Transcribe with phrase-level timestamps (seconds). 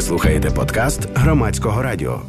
[0.00, 2.22] Ви слухаєте подкаст громадського радіо.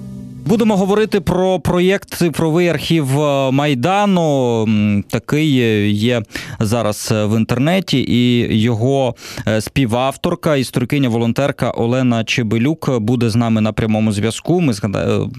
[0.45, 5.04] Будемо говорити про проєкт цифровий архів е, майдану.
[5.10, 5.52] Такий
[5.91, 6.21] є
[6.60, 9.16] зараз е, в інтернеті, і його
[9.48, 14.62] е, співавторка, історикиня волонтерка Олена Чебелюк буде з нами на прямому зв'язку.
[14.62, 14.73] Ми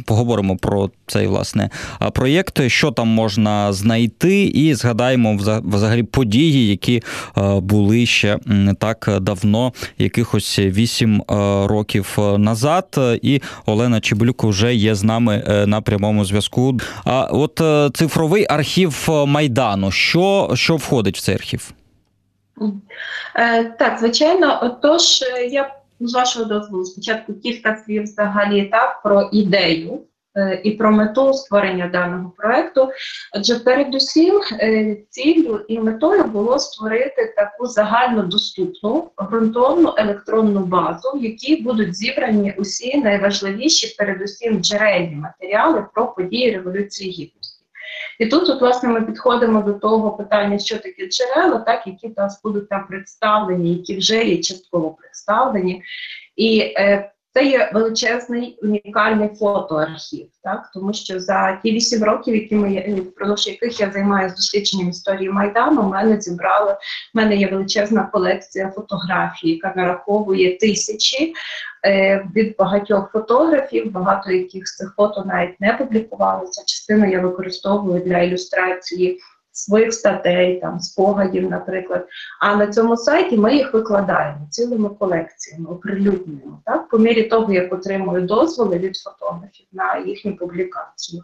[0.07, 1.71] поговоримо про цей власне
[2.13, 7.03] проєкт, що там можна знайти, і згадаємо взагалі події, які
[7.57, 11.23] були ще не так давно, якихось вісім
[11.65, 13.01] років назад.
[13.23, 16.79] І Олена Чебелюк вже є з нами е, на прямому зв'язку.
[17.05, 21.73] А от е, цифровий архів майдану, що, що входить в цей архів?
[23.37, 25.03] Е, так, звичайно, отож,
[25.51, 30.01] я з вашого дозволу спочатку кілька слів взагалі так про ідею.
[30.37, 32.89] Е, і про мету створення даного проекту.
[33.33, 41.57] Адже передусім е, ціллю і метою було створити таку загальнодоступну ґрунтовну електронну базу, в якій
[41.57, 47.65] будуть зібрані усі найважливіші, передусім джерельні матеріали про події Революції Гідності.
[48.19, 52.43] І тут, от, власне, ми підходимо до того питання, що таке джерела, так які нас
[52.43, 55.83] будуть там представлені, які вже є частково представлені.
[56.37, 62.55] І е, це є величезний унікальний фотоархів, так тому що за ті вісім років, які
[62.55, 66.77] ми впродовж яких я займаюся дослідженням історії майдану, мене зібрали в
[67.17, 71.35] мене є величезна колекція фотографій, яка нараховує тисячі
[71.87, 73.93] е, від багатьох фотографів.
[73.93, 76.63] Багато яких з цих фото навіть не публікувалися.
[76.67, 79.21] Частину я використовую для ілюстрації
[79.53, 82.07] своїх статей, там спогадів, наприклад.
[82.41, 87.73] А на цьому сайті ми їх викладаємо цілими колекціями, оприлюднюємо так, по мірі того, як
[87.73, 91.23] отримую дозволи від фотографів на їхню публікацію.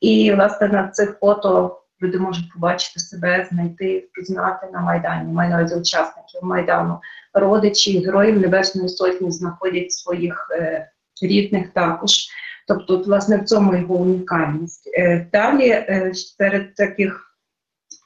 [0.00, 5.32] І, власне, на цих фото люди можуть побачити себе, знайти, впізнати на Майдані.
[5.32, 6.98] Маю увазі учасників Майдану,
[7.34, 10.88] родичі, героїв Небесної Сотні знаходять своїх е,
[11.22, 12.10] рідних також.
[12.68, 14.90] Тобто, власне, в цьому його унікальність.
[14.98, 17.33] Е, далі е, серед таких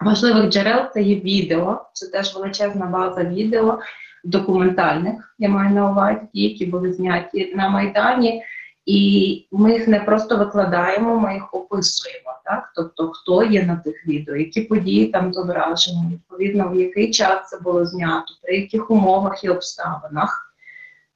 [0.01, 3.79] важливих джерел це є відео, це теж величезна база відео
[4.25, 8.43] документальних, я маю на увазі, які були зняті на Майдані.
[8.87, 12.73] І ми їх не просто викладаємо, ми їх описуємо, так?
[12.75, 17.59] Тобто, хто є на тих відео, які події там зображені, відповідно, в який час це
[17.61, 20.48] було знято, при яких умовах і обставинах.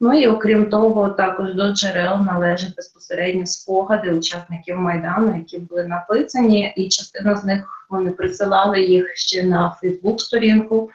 [0.05, 6.73] Ну і окрім того, також до джерел належать безпосередньо спогади учасників Майдану, які були написані,
[6.77, 10.91] і частина з них вони присилали їх ще на Фейсбук-сторінку,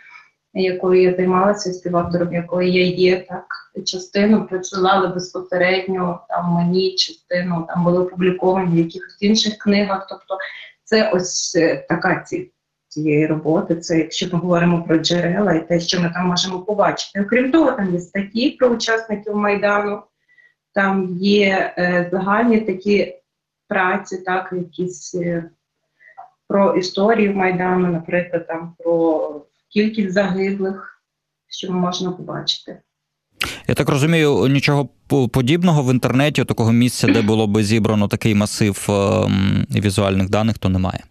[0.53, 3.25] якою я займалася, співавтором якої я є.
[3.29, 3.45] Так
[3.85, 10.07] частину присилали безпосередньо там мені, частину там були опубліковані в якихось інших книгах.
[10.09, 10.37] Тобто,
[10.83, 12.45] це ось е, така ціль
[12.97, 13.75] цієї роботи.
[13.75, 17.21] Це якщо ми говоримо про джерела і те, що ми там можемо побачити.
[17.21, 20.01] Окрім того, там є статті про учасників майдану,
[20.73, 23.15] там є е, загальні такі
[23.67, 25.49] праці, так якісь е,
[26.47, 31.01] про історію майдану, наприклад, там про кількість загиблих,
[31.49, 32.77] що можна побачити.
[33.67, 34.89] Я так розумію, нічого
[35.33, 40.69] подібного в інтернеті, такого місця, де було би зібрано такий масив ем, візуальних даних, то
[40.69, 41.03] немає.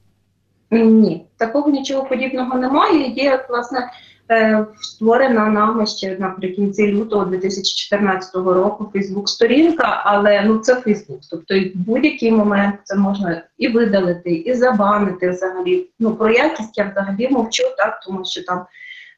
[0.71, 3.09] Ні, такого нічого подібного немає.
[3.09, 3.91] Є власне
[4.31, 11.21] е, створена нами ще наприкінці лютого 2014 року Фейсбук-сторінка, але ну це Фейсбук.
[11.31, 15.87] Тобто в будь-який момент це можна і видалити, і забанити взагалі.
[15.99, 18.67] Ну про якість я взагалі мовчу, так тому що там.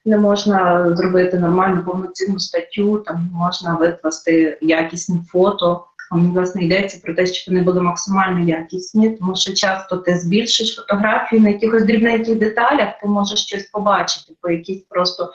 [0.04, 7.26] Не можна зробити нормальну повноцінну статтю, там можна викласти якісні фото, власне йдеться про те,
[7.26, 13.00] що вони були максимально якісні, тому що часто ти збільшиш фотографію на якихось дрібненьких деталях,
[13.02, 15.32] ти можеш щось побачити по якійсь просто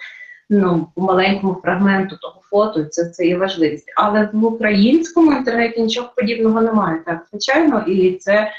[0.50, 3.94] ну по маленькому фрагменту того фото, це це є важливість.
[3.96, 8.52] Але в українському інтернеті нічого подібного немає, так звичайно, і це.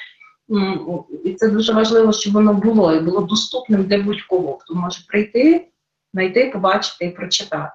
[1.25, 5.69] І це дуже важливо, щоб воно було і було доступним для будь-кого, хто може прийти,
[6.15, 7.73] знайти, побачити і прочитати.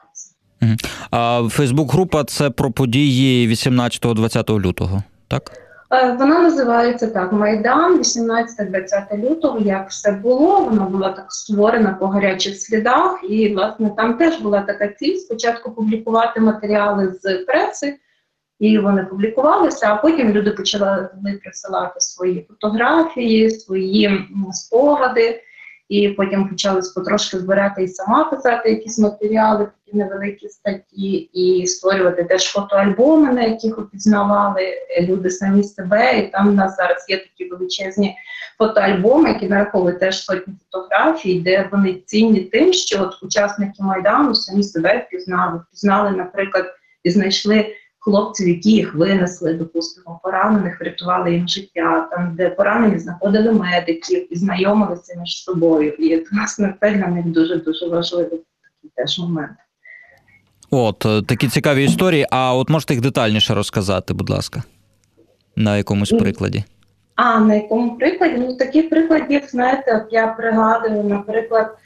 [1.12, 5.52] А Фейсбук-група це про події 18-20 лютого, так?
[5.92, 9.60] Е, вона називається так: Майдан, 18-20 лютого.
[9.60, 14.62] Як все було, вона була так створена по гарячих слідах, і власне там теж була
[14.62, 17.98] така ціль спочатку публікувати матеріали з преси,
[18.60, 21.10] і вони публікувалися, а потім люди почали
[21.44, 25.42] присилати свої фотографії, свої спогади
[25.90, 32.24] і потім почали потрошки збирати і сама писати якісь матеріали, такі невеликі статті, і створювати
[32.24, 36.20] теж фотоальбоми, на яких опізнавали люди самі себе.
[36.20, 38.16] І там в нас зараз є такі величезні
[38.58, 44.64] фотоальбоми, які нараховують теж сотні фотографій, де вони цінні тим, що от учасники майдану самі
[44.64, 46.66] себе впізнали, впізнали, наприклад,
[47.04, 53.52] і знайшли хлопців, які їх винесли, допустимо, поранених, врятували їм життя, там де поранені знаходили
[53.52, 55.92] медиків і знайомилися між собою.
[55.92, 59.58] І власне це для них дуже дуже важливий такий теж момент.
[60.72, 62.26] От е, такі цікаві історії.
[62.32, 64.64] А от можете їх детальніше розказати, будь ласка,
[65.56, 66.64] на якомусь прикладі.
[67.16, 68.36] А на якому прикладі?
[68.38, 71.78] Ну таких прикладів, знаєте, от я пригадую, наприклад,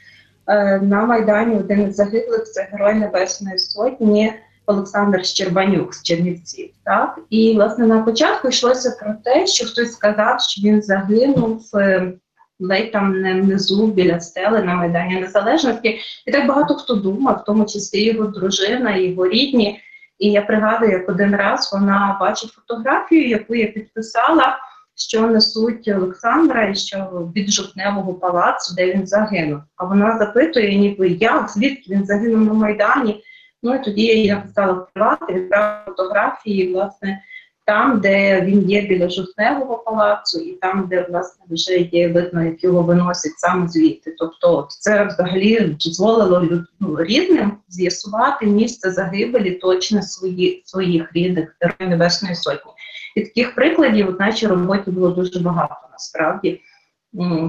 [0.46, 4.32] е, на Майдані один із загиблих це Герой Небесної Сотні
[4.66, 6.70] Олександр Щербанюк з Чернівців.
[6.84, 7.18] Так?
[7.30, 12.12] І власне на початку йшлося про те, що хтось сказав, що він загинув е,
[12.60, 15.98] ледь там не внизу біля стели на Майдані Незалежності.
[16.26, 19.80] І так багато хто думав, в тому числі його дружина, його рідні.
[20.18, 24.58] І я пригадую, як один раз вона бачить фотографію, яку я підписала
[24.96, 29.60] що несуть Олександра і що від жовтневого палацу, де він загинув.
[29.76, 33.23] А вона запитує, ніби як, звідки він загинув на Майдані.
[33.64, 37.20] Ну і тоді я написала в приват, відправила фотографії, власне,
[37.66, 42.64] там, де він є біля жовтневого палацу, і там, де власне вже є видно, як
[42.64, 44.14] його виносять саме звідти.
[44.18, 52.34] Тобто, це взагалі дозволило ну, рідним з'ясувати місце загибелі точно свої, своїх рідних Героїв Небесної
[52.34, 52.70] Сотні.
[53.16, 56.60] І таких прикладів в нашій роботі було дуже багато насправді.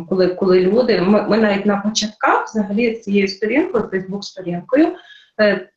[0.10, 4.88] Коли коли люди, ми, ми навіть на початках взагалі цією сторінкою, Фейсбук-сторінкою,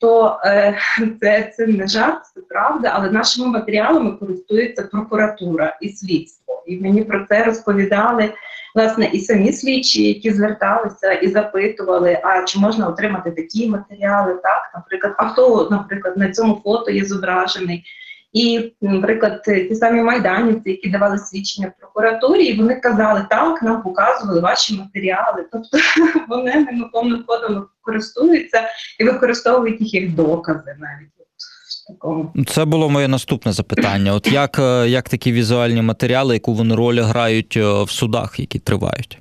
[0.01, 0.79] то е,
[1.21, 6.63] це це не жарт, це правда, але нашими матеріалами користується прокуратура і слідство.
[6.67, 8.33] І мені про це розповідали
[8.75, 14.71] власне і самі слідчі, які зверталися і запитували, а чи можна отримати такі матеріали, так,
[14.75, 17.85] наприклад, а хто, наприклад, на цьому фото є зображений.
[18.33, 23.83] І, наприклад, ті самі майданівці, які давали свідчення в прокуратурі, і вони казали, так, нам
[23.83, 25.45] показували ваші матеріали.
[25.53, 25.79] Тобто
[26.29, 26.91] вони ними
[27.27, 28.69] ходом користуються
[29.01, 31.09] і використовують їх як докази навіть.
[32.47, 34.15] Це було моє наступне запитання.
[34.15, 38.59] От як е, як такі візуальні матеріали, яку вони роль грають е, в судах, які
[38.59, 39.19] тривають?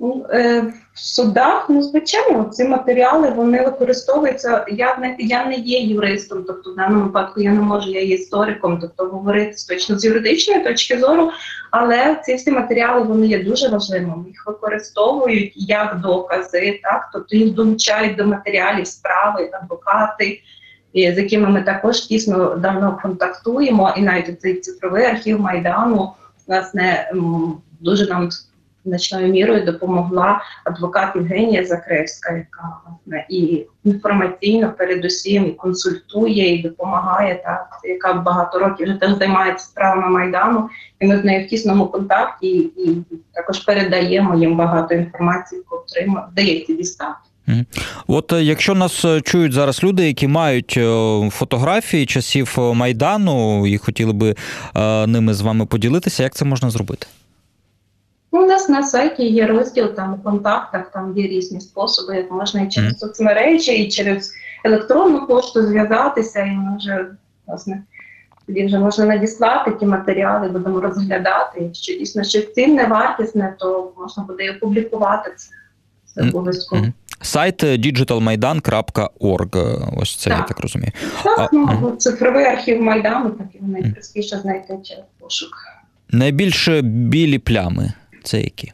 [0.00, 4.66] Ну, е, в судах, ну звичайно, ці матеріали вони використовуються.
[4.68, 8.14] Я не я не є юристом, тобто в даному випадку я не можу, я є
[8.14, 11.30] істориком, тобто говорити точно з юридичної точки зору,
[11.70, 14.24] але ці всі матеріали вони є дуже важливими.
[14.26, 20.40] Їх використовують як докази, так тобто їх долучають до матеріалів справи, адвокати.
[20.94, 26.12] З якими ми також тісно давно контактуємо, і навіть цей цифровий архів майдану
[26.46, 27.12] власне
[27.80, 28.30] дуже нам
[28.84, 37.68] значною мірою допомогла адвокат Євгенія Закревська, яка власне і інформаційно, передусім консультує і допомагає, так
[37.84, 40.68] яка багато років вже теж займається справами майдану.
[41.00, 45.84] І ми з нею в тісному контакті і, і також передаємо їм багато інформації, яку
[46.32, 47.18] вдається дістати.
[48.06, 53.78] От е, якщо нас е, чують зараз люди, які мають е, фотографії часів майдану і
[53.78, 54.34] хотіли би
[55.06, 57.06] ними з вами поділитися, як це можна зробити?
[58.34, 62.30] Ну, у нас на сайті є розділ там у контактах, там є різні способи, як
[62.30, 64.32] можна і через соцмережі, і через
[64.64, 67.06] електронну пошту зв'язатися, і ми вже
[67.46, 67.82] власне
[68.46, 71.60] тоді вже можна надіслати ті матеріали, будемо розглядати.
[71.60, 75.48] Якщо дійсно щось цінне, вартісне, то можна буде і опублікувати це.
[76.14, 76.86] Це обов'язково.
[77.20, 80.38] Сайт digitalmaidan.org, Ось це так.
[80.38, 80.92] я так розумію.
[81.24, 81.96] Так, а, ну, угу.
[81.96, 85.50] цифровий архів Майдану, так і найпростіше знайти через пошук.
[86.10, 87.92] Найбільше білі плями
[88.24, 88.72] це які?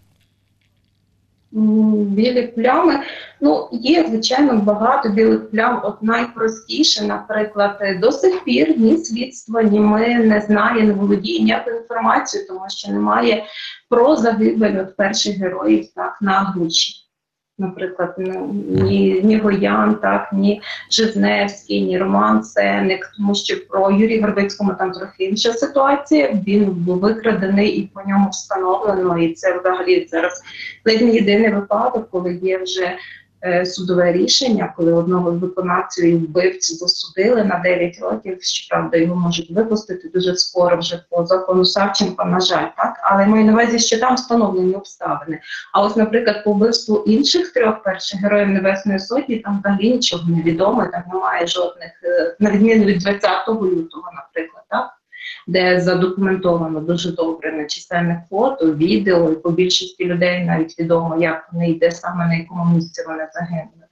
[1.52, 3.00] Білі плями.
[3.40, 5.80] Ну, є, звичайно, багато білих плям.
[5.84, 11.76] От найпростіше, наприклад, до сих пір ні слідство, ні ми не знає, не володіє ніякою
[11.76, 13.44] інформацією, тому що немає
[13.88, 17.09] про загибель от перших героїв так, на Гучі
[17.60, 18.14] наприклад,
[18.68, 24.92] ні ні Гоян, так, ні Жизневський, ні Роман Сеник, тому що про Юрій Горбицькому там
[24.92, 26.38] трохи інша ситуація.
[26.46, 29.18] Він був викрадений і по ньому встановлено.
[29.18, 30.42] І це взагалі зараз
[30.86, 32.96] ледь не єдиний випадок, коли є вже
[33.64, 38.38] судове рішення, коли одного з виконавців і вбивців засудили на 9 років.
[38.40, 43.44] Щоправда, його можуть випустити дуже скоро вже по закону Савченка, на жаль, так але маю
[43.44, 45.40] на увазі, що там встановлені обставини.
[45.72, 50.42] А ось, наприклад, по вбивству інших трьох перших героїв Небесної Сотні там взагалі нічого не
[50.42, 54.99] відомо, там немає жодних, е, на відміну від 20 лютого, наприклад, так
[55.46, 61.48] де задокументовано дуже добре на чисельних фото, відео, і по більшості людей навіть відомо, як
[61.52, 63.86] вони йде саме на якому місці вони загинули.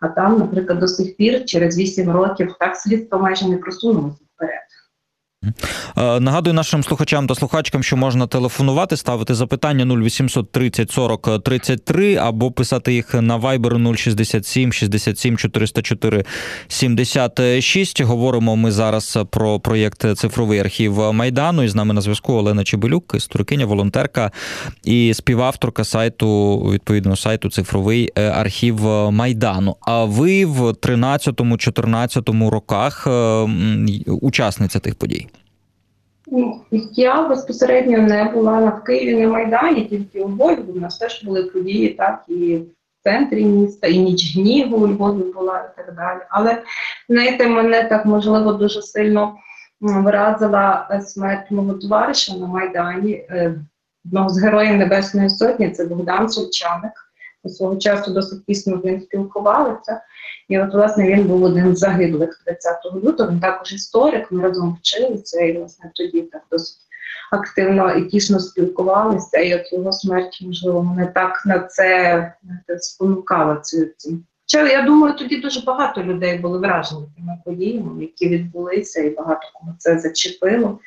[0.00, 4.63] А там, наприклад, до сих пір, через 8 років, так слідство майже не просунулося вперед.
[5.96, 12.16] Е, нагадую нашим слухачам та слухачкам, що можна телефонувати, ставити запитання 0800 30 40 33
[12.16, 16.24] або писати їх на Viber 067 67 404
[16.68, 18.00] 76.
[18.00, 21.62] Говоримо ми зараз про проєкт Цифровий архів Майдану.
[21.62, 24.30] І з нами на зв'язку Олена Чебелюк, історикиня, волонтерка
[24.84, 29.76] і співавторка сайту відповідного сайту Цифровий е, архів Майдану.
[29.80, 33.08] А ви в 13-14 роках
[34.06, 35.26] учасниця тих подій?
[36.92, 40.58] Я безпосередньо не була в Києві на Майдані, тільки у Львові.
[40.76, 42.64] У нас теж були події, так і в
[43.02, 46.20] центрі міста, і ніч гніву у Львові була і так далі.
[46.30, 46.62] Але
[47.08, 49.36] знаєте, мене так можливо дуже сильно
[49.80, 53.54] вразила смерть мого товариша на Майдані, е,
[54.04, 56.92] одного з героїв Небесної Сотні, це Богдан Сольчаник.
[57.48, 60.00] Свого часу досить з ним спілкувалися.
[60.48, 63.30] І от, власне, він був один з загиблих 30 лютого.
[63.30, 66.78] Він також історик, ми разом вчилися, і власне тоді так досить
[67.30, 69.38] активно і тісно спілкувалися.
[69.38, 72.32] І от його смерть, можливо, мене так на це
[72.78, 73.62] спонукала.
[74.46, 79.50] Хоча я думаю, тоді дуже багато людей були вражені тими подіями, які відбулися, і багато
[79.54, 80.78] кому це зачепило.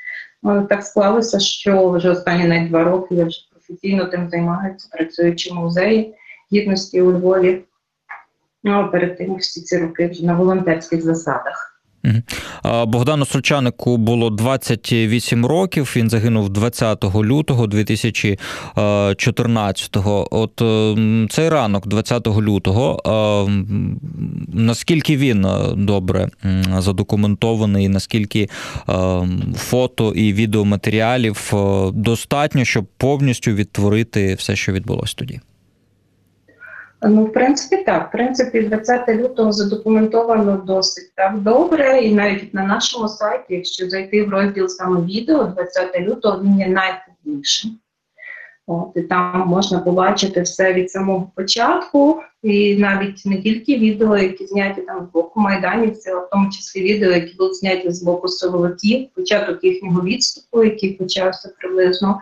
[0.43, 5.51] Але так склалося, що вже останні навіть два роки я вже професійно тим займаюся, працюючи
[5.51, 6.15] в музеї
[6.53, 7.63] гідності у Львові.
[8.63, 11.77] Ну, перед тим всі ці роки на волонтерських засадах.
[12.87, 15.93] Богдану Сольчанику було 28 років.
[15.95, 20.27] Він загинув 20 лютого 2014-го.
[20.31, 23.01] От ем, цей ранок, 20 лютого,
[23.47, 23.99] ем,
[24.53, 26.29] наскільки він е, добре
[26.79, 28.49] задокументований, наскільки
[29.55, 35.39] фото і відеоматеріалів е, достатньо, щоб повністю відтворити все, що відбулося тоді?
[37.01, 38.09] Ну, в принципі, так.
[38.09, 44.23] В принципі, 20 лютого задокументовано досить так добре, і навіть на нашому сайті, якщо зайти
[44.23, 47.71] в розділ саме відео, 20 лютого він є найповнішим.
[48.67, 54.47] От, І там можна побачити все від самого початку, і навіть не тільки відео, які
[54.47, 58.27] зняті там з боку майданівців, а в тому числі відео, які були зняті з боку
[58.27, 62.21] силовиків, початок їхнього відступу, який почався приблизно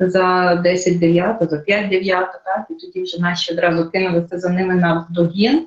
[0.00, 4.74] за 10 9 за 5 9 так, і тоді вже наші одразу кинулися за ними
[4.74, 5.66] на догін.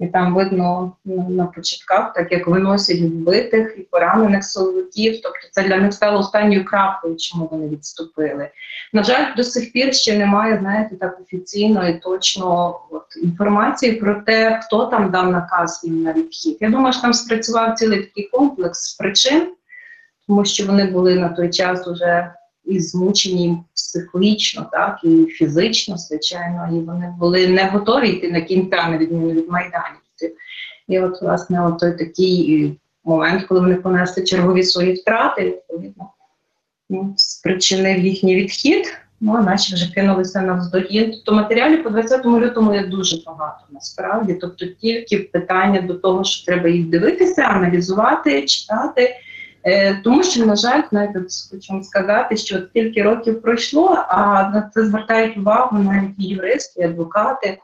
[0.00, 5.20] І там видно ну, на початках, так як виносять вбитих і поранених силовиків.
[5.22, 8.48] Тобто це для них стало останньою крапкою, чому вони відступили.
[8.92, 14.14] На жаль, до сих пір ще немає, знаєте, так офіційно і точно от, інформації про
[14.14, 16.56] те, хто там дав наказ їм на відхід.
[16.60, 19.52] Я думаю, що там спрацював цілий такий комплекс причин,
[20.26, 22.32] тому що вони були на той час уже
[22.70, 28.88] і змучені психологічно, так і фізично, звичайно, і вони були не готові йти на кінця,
[28.88, 29.12] на від
[29.50, 30.36] майданівців.
[30.88, 36.10] І от, власне, от той такий момент, коли вони понесли чергові свої втрати, відповідно,
[36.90, 38.84] ну, спричинив їхній відхід.
[39.22, 41.10] Ну, а наші вже кинулися на вздогін.
[41.10, 44.34] Тобто матеріалів по 20 лютому є дуже багато насправді.
[44.34, 49.16] Тобто тільки питання до того, що треба їх дивитися, аналізувати, читати.
[49.64, 51.14] Е, тому що, на жаль, навіть
[51.50, 57.58] хочу сказати, що стільки років пройшло, а на це звертають увагу навіть юристи, адвокати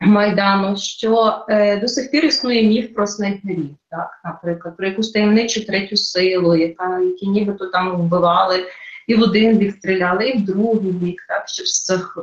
[0.00, 5.66] Майдану, що е, до сих пір існує міф про снайперів, так, наприклад, про якусь таємничу
[5.66, 8.64] третю силу, яка які нібито там вбивали
[9.06, 12.18] і в один бік стріляли, і в другий бік, так щоб цих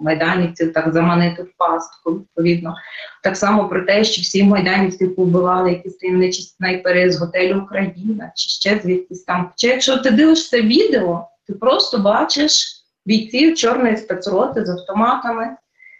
[0.00, 2.12] майданівців так заманити в пастку.
[2.12, 2.74] Відповідно,
[3.22, 8.48] так само про те, що всі майданівці побивали якісь таємничі снайпери з готелю Україна чи
[8.48, 9.50] ще звідкись там.
[9.56, 15.56] Чи якщо ти дивишся відео, ти просто бачиш бійців чорної спецроти з автоматами.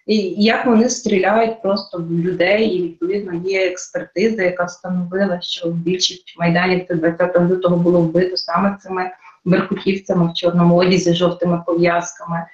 [0.07, 6.35] І як вони стріляють просто в людей, і відповідно є експертиза, яка встановила, що більшість
[6.39, 9.11] майданівців 20 лютого було вбито саме цими
[9.45, 12.47] беркутівцями в чорному одязі, жовтими пов'язками.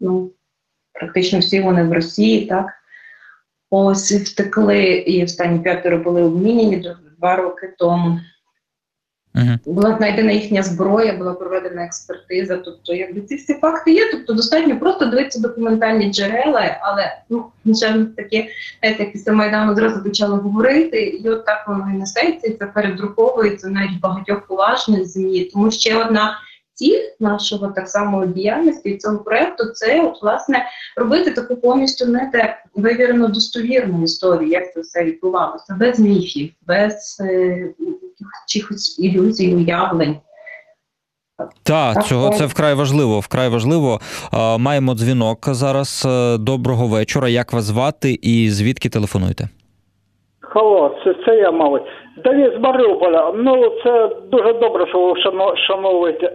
[0.00, 0.30] Ну,
[0.92, 2.66] Практично всі вони в Росії, так?
[3.70, 8.20] Ось втекли, і останні п'ятеро були обмінені два роки тому.
[9.34, 9.58] Uh-huh.
[9.66, 12.56] Була знайдена їхня зброя, була проведена експертиза.
[12.56, 18.06] Тобто, якби ці всі факти є, тобто достатньо просто дивитися документальні джерела, але ну, звичайно,
[18.16, 18.48] таке,
[18.82, 23.68] як після Майдану зразу почали говорити, і от так воно і несеться, і це передруковується
[23.68, 25.44] навіть багатьох поважних змі.
[25.44, 26.38] Тому ще одна
[26.80, 32.62] ціль нашого так само діяльності цього проекту це от власне робити таку повністю не те
[32.74, 37.68] вивірену достовірну історію, як це все відбувалося, без міфів, без е,
[38.46, 40.16] чихось ілюзій, уявлень.
[41.62, 43.20] Так, цього це вкрай важливо.
[43.20, 44.00] Вкрай важливо.
[44.58, 46.06] Маємо дзвінок зараз.
[46.38, 47.28] Доброго вечора.
[47.28, 49.48] Як вас звати і звідки телефонуєте?
[50.50, 51.82] Халло, це, це я, мабуть.
[52.16, 53.32] Давід з Маріуполя.
[53.36, 55.16] Ну, це дуже добре, що ви
[55.56, 56.32] шановуєте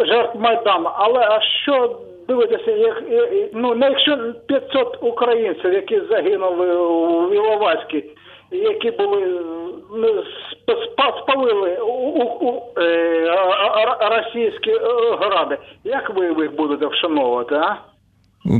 [0.00, 0.90] жертв Майдану.
[0.94, 1.96] Але а що
[2.28, 3.02] дивитися, як
[3.52, 6.66] ну якщо 500 українців, які загинули
[7.28, 8.04] в Іловайській,
[8.50, 9.40] які були
[9.96, 10.24] ну,
[11.22, 13.36] спалили у, у, у е,
[14.00, 14.80] російські е,
[15.20, 17.76] гради, як ви їх будете вшановувати, а?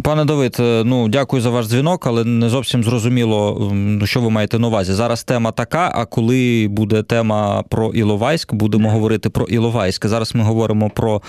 [0.03, 3.73] Пане Давид, е, ну дякую за ваш дзвінок, але не зовсім зрозуміло,
[4.05, 4.93] що ви маєте на увазі.
[4.93, 5.93] Зараз тема така.
[5.95, 10.07] А коли буде тема про Іловайськ, будемо говорити про Іловайськ.
[10.07, 11.23] Зараз ми говоримо про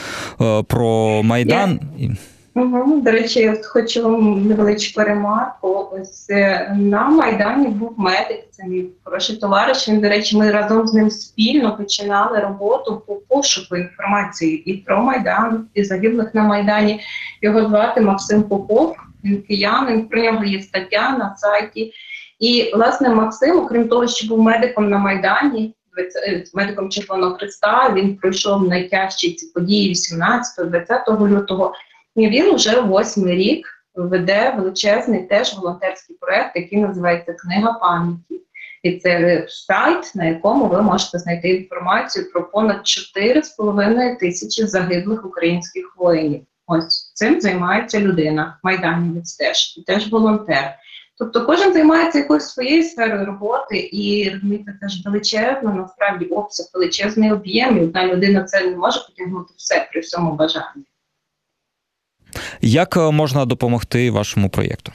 [0.67, 1.79] про Майдан.
[1.99, 2.15] Yeah.
[2.59, 3.01] Угу.
[3.01, 5.89] До речі, я хочу вам невеличку ремарку.
[5.91, 9.89] Ось е, на Майдані був медик, це мій хороший товариш.
[9.89, 15.01] Він, до речі, ми разом з ним спільно починали роботу по пошуку інформації і про
[15.01, 17.01] Майдан, і загиблих на Майдані.
[17.41, 21.93] Його звати Максим Попов, він киянин, про нього є стаття на сайті.
[22.39, 25.75] І, власне, Максим, окрім того, що був медиком на Майдані,
[26.27, 31.73] е, медиком Червоного Христа, він пройшов найтяжчі ці події 18-20 лютого.
[32.27, 38.41] Він вже восьмий рік веде величезний теж волонтерський проект, який називається Книга пам'яті.
[38.83, 45.93] І це сайт, на якому ви можете знайти інформацію про понад 4,5 тисячі загиблих українських
[45.97, 46.41] воїнів.
[46.67, 50.75] Ось цим займається людина, майданівець теж і теж волонтер.
[51.17, 57.31] Тобто кожен займається якоюсь своєю сферою роботи, і розумієте, це ж величезно, насправді обсяг величезний
[57.31, 60.83] об'єм, і одна людина це не може потягнути все при всьому бажанні.
[62.61, 64.91] Як е, можна допомогти вашому проєкту?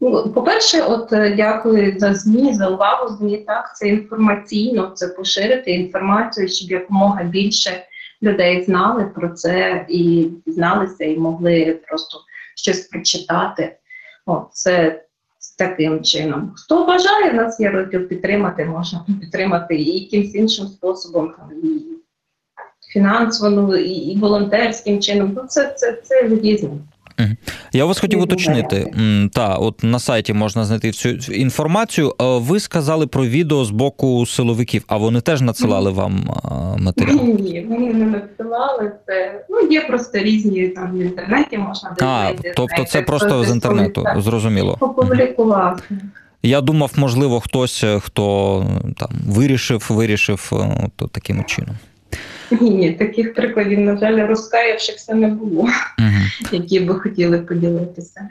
[0.00, 3.36] Ну, по-перше, от е, дякую за ЗМІ, за увагу ЗМІ.
[3.36, 7.84] Так, це інформаційно, це поширити інформацію, щоб якомога більше
[8.22, 12.20] людей знали про це і дізналися, і могли просто
[12.56, 13.76] щось прочитати.
[14.26, 15.04] О, це
[15.58, 16.52] таким чином.
[16.56, 21.32] Хто бажає, нас є розділ підтримати, можна підтримати і якимсь іншим способом.
[22.94, 25.32] Фінансово, і, і волонтерським чином.
[25.36, 26.70] Ну це це, це різне.
[27.72, 28.90] Я вас хотів уточнити.
[29.32, 32.14] Та, от на сайті можна знайти всю інформацію.
[32.20, 36.30] Ви сказали про відео з боку силовиків, а вони теж надсилали вам
[36.78, 37.16] матеріал?
[37.16, 39.44] Ні, вони не надсилали це.
[39.50, 44.76] Ну, є просто різні там в інтернеті, можна А, Тобто це просто з інтернету, зрозуміло.
[44.80, 45.82] Опублікувати.
[46.42, 50.52] Я думав, можливо, хтось, хто там вирішив, вирішив
[50.96, 51.76] то таким чином.
[52.60, 55.62] Ні, таких прикладів, на жаль, розкаявшихся не було,
[55.98, 56.50] угу.
[56.52, 58.28] які би хотіли поділитися.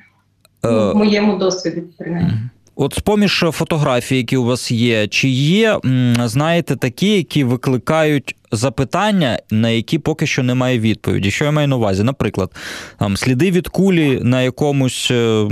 [0.61, 2.33] Uh, в моєму досвіді, принаймні.
[2.75, 5.79] От з поміж фотографій, які у вас є, чи є,
[6.25, 11.31] знаєте, такі, які викликають запитання, на які поки що немає відповіді?
[11.31, 12.03] Що я маю на увазі?
[12.03, 12.51] Наприклад,
[12.99, 15.47] там сліди від кулі на якомусь е,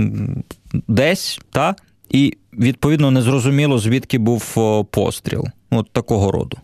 [0.87, 1.75] десь, та?
[2.09, 4.55] і відповідно незрозуміло, звідки був
[4.91, 5.45] постріл.
[5.71, 6.57] От такого роду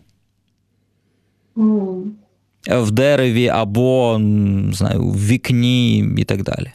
[2.66, 4.20] в дереві або
[4.72, 6.72] знаю, в вікні і так далі?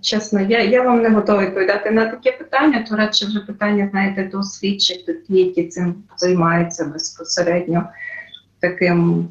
[0.00, 4.30] Чесно, я я вам не готова відповідати на таке питання, то радше вже питання, знаєте,
[4.32, 7.88] до слідчих, ті, які цим займаються безпосередньо
[8.60, 9.28] таким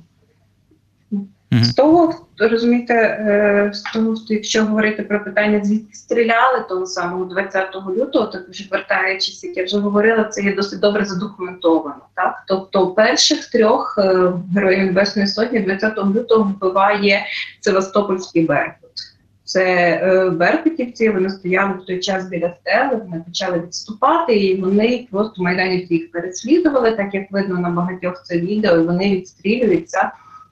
[1.51, 1.63] Угу.
[1.63, 7.75] З того, розумієте, е, з того, якщо говорити про питання, звідки стріляли того самого 20
[7.97, 12.01] лютого, так вже вертаючись, як я вже говорила, це є досить добре задокументовано.
[12.15, 17.25] Так, тобто перших трьох е, героїв Небесної Сотні 20 лютого вбиває
[17.59, 18.91] Севастопольський Беркут.
[19.43, 19.63] Це
[20.03, 25.43] е, Беркутівці, вони стояли в той час біля стели, вони почали відступати, і вони просто
[25.43, 30.11] майданівці їх переслідували, так як видно на багатьох це відео, і вони відстрілюються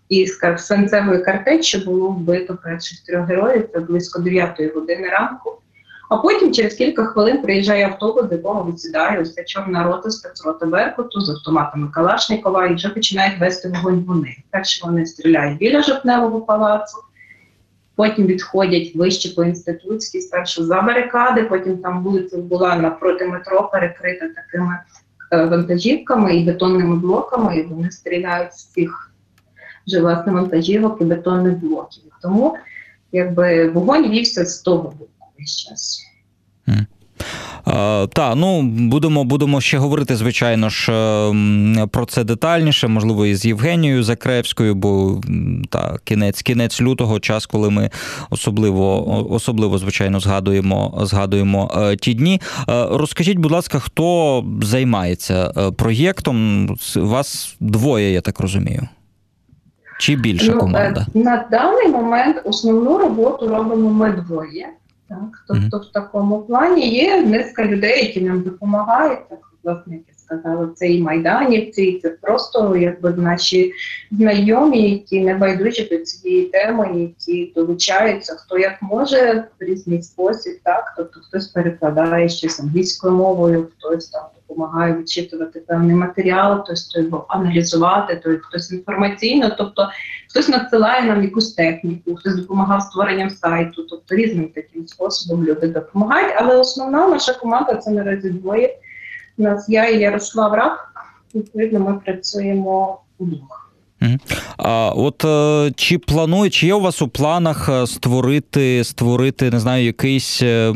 [0.09, 5.59] із свинцевої картечі було вбито перших трьох героїв це близько 9 години ранку.
[6.09, 10.65] А потім через кілька хвилин приїжджає автобус, з якого висідає ось ця чорна рота спецрота
[10.65, 14.37] Беркуту з автоматами Калашникова і вже починають вести вогонь вони.
[14.49, 16.97] Перше вони стріляють біля жовтневого палацу,
[17.95, 24.27] потім відходять вище по інститутській, спершу за барикади, потім там вулиця була напроти метро, перекрита
[24.27, 24.79] такими
[25.31, 29.08] е, вантажівками і бетонними блоками, і вони стріляють з цих
[29.89, 32.03] вже власне вантажівок і бетонних блоків.
[32.21, 32.55] Тому
[33.11, 36.05] якби вогонь вівся з того боку весь час.
[38.13, 43.45] Так, ну будемо будемо ще говорити, звичайно ж, е, про це детальніше, можливо, і з
[43.45, 45.21] Євгенією Закревською, бо
[45.69, 47.89] та кінець кінець лютого, час, коли ми
[48.29, 52.41] особливо, особливо звичайно, згадуємо згадуємо е, ті дні.
[52.69, 56.67] Е, розкажіть, будь ласка, хто займається проєктом?
[56.95, 58.87] Вас двоє, я так розумію.
[59.99, 61.05] Чи більша ну, команда?
[61.13, 64.69] На даний момент основну роботу робимо ми двоє.
[65.09, 69.29] Так, тобто в такому плані є низка людей, які нам допомагають.
[69.29, 73.73] Так, власне, як я сказала, це і майданівці, і це просто якби наші
[74.11, 80.59] знайомі, які не байдужі до цієї теми, які долучаються, хто як може в різний спосіб,
[80.63, 87.01] так тобто хтось перекладає щось англійською мовою, хтось там допомагає вичитувати певний матеріал, хтось то
[87.01, 89.89] його аналізувати, то хтось інформаційно, тобто
[90.29, 96.35] хтось надсилає нам якусь техніку, хтось допомагав створенням сайту, тобто різним таким способом люди допомагають.
[96.37, 98.77] Але основна наша команда це наразі двоє.
[99.37, 100.85] У нас я і Ярослав Рак.
[101.35, 103.68] Відповідно, ми працюємо удвох.
[104.57, 109.59] А от е, чи планує, чи є у вас у планах е, створити, створити, не
[109.59, 110.73] знаю, якийсь е,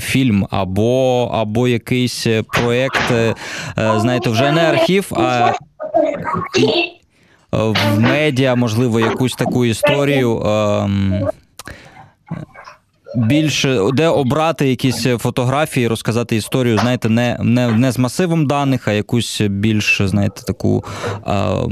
[0.00, 3.12] фільм або, або якийсь проєкт,
[3.76, 5.52] знаєте, вже не архів, а
[7.52, 10.42] в медіа, можливо, якусь таку історію.
[13.14, 18.92] Більше де обрати якісь фотографії, розказати історію, знаєте, не не, не з масивом даних, а
[18.92, 20.84] якусь більш, знаєте, таку
[21.24, 21.62] а,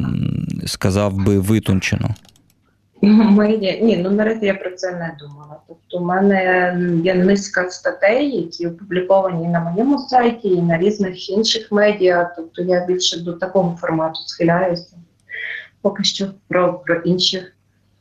[0.67, 2.09] сказав би витончену.
[3.03, 5.57] Медіа ні, ну наразі я про це не думала.
[5.69, 11.73] Тобто, у мене є низка статей, які опубліковані на моєму сайті і на різних інших
[11.73, 12.33] медіа.
[12.37, 14.97] Тобто я більше до такого формату схиляюся.
[15.83, 17.43] Поки що про, про інші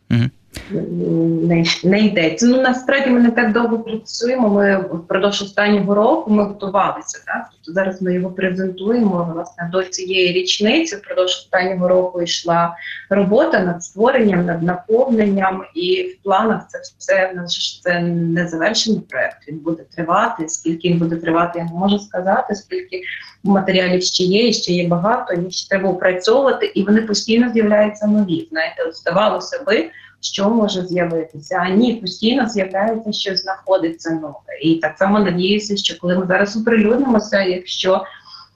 [0.09, 0.31] Мгм.
[0.71, 2.45] Не, не йдеться.
[2.45, 4.49] Ну насправді ми не так довго працюємо.
[4.49, 7.23] Ми впродовж останнього року ми готувалися.
[7.25, 9.31] Так тобто зараз ми його презентуємо.
[9.33, 12.75] Власне до цієї річниці впродовж останнього року йшла
[13.09, 17.33] робота над створенням, над наповненням, і в планах це все
[17.83, 19.47] це не завершений проект.
[19.47, 20.49] Він буде тривати.
[20.49, 22.55] Скільки він буде тривати, я не можу сказати.
[22.55, 23.01] Скільки
[23.43, 25.33] матеріалів ще є, ще є багато.
[25.33, 28.47] Їх ще треба опрацьовувати, і вони постійно з'являються нові.
[28.51, 29.89] Знаєте, здавалося би
[30.23, 31.55] що може з'явитися.
[31.55, 34.59] А ні, постійно з'являється, що знаходиться нове.
[34.62, 38.03] І так само надіюся, що коли ми зараз оприлюднимося, якщо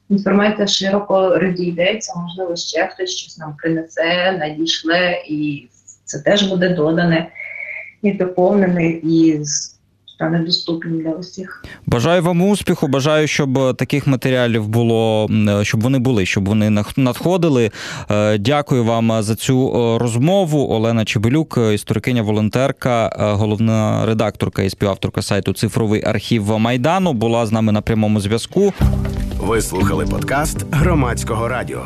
[0.10, 5.68] інформація широко розійдеться, можливо, ще хтось щось нам принесе, надійшле, і
[6.06, 7.28] це теж буде додане
[8.02, 9.42] і доповнене, і
[10.18, 11.64] стане доступним для усіх.
[11.86, 12.88] Бажаю вам успіху.
[12.88, 15.30] Бажаю, щоб таких матеріалів було,
[15.62, 17.72] щоб вони були, щоб вони надходили.
[18.12, 20.68] Е, Дякую вам за цю е, розмову.
[20.70, 27.46] Олена Чебелюк, е, історикиня, волонтерка, е, головна редакторка і співавторка сайту Цифровий архів Майдану, була
[27.46, 28.74] з нами на прямому зв'язку.
[29.40, 31.82] Ви слухали подкаст громадського радіо.